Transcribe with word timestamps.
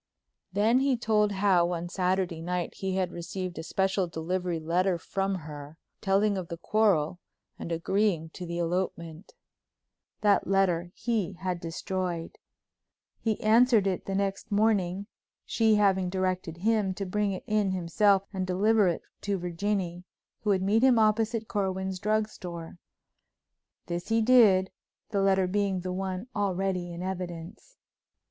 Then 0.51 0.79
he 0.79 0.97
told 0.97 1.31
how 1.33 1.73
on 1.73 1.87
Saturday 1.87 2.41
night 2.41 2.73
he 2.73 2.95
had 2.95 3.11
received 3.11 3.59
a 3.59 3.63
special 3.63 4.07
delivery 4.07 4.59
letter 4.59 4.97
from 4.97 5.35
her, 5.45 5.77
telling 6.01 6.39
of 6.39 6.47
the 6.47 6.57
quarrel 6.57 7.19
and 7.59 7.71
agreeing 7.71 8.29
to 8.29 8.47
the 8.47 8.57
elopement. 8.57 9.35
That 10.21 10.47
letter 10.47 10.91
he 10.95 11.33
had 11.33 11.59
destroyed. 11.59 12.39
He 13.19 13.39
answered 13.41 13.85
it 13.85 14.07
the 14.07 14.15
next 14.15 14.51
morning, 14.51 15.05
she 15.45 15.75
having 15.75 16.09
directed 16.09 16.57
him 16.57 16.95
to 16.95 17.05
bring 17.05 17.31
it 17.33 17.43
in 17.45 17.69
himself 17.69 18.23
and 18.33 18.47
deliver 18.47 18.87
it 18.87 19.03
to 19.21 19.37
Virginie, 19.37 20.03
who 20.39 20.49
would 20.49 20.63
meet 20.63 20.81
him 20.81 20.97
opposite 20.97 21.47
Corwin's 21.47 21.99
drugstore. 21.99 22.79
This 23.85 24.07
he 24.09 24.19
did, 24.19 24.71
the 25.11 25.21
letter 25.21 25.45
being 25.45 25.81
the 25.81 25.93
one 25.93 26.25
already 26.35 26.91
in 26.91 27.03
evidence. 27.03 27.77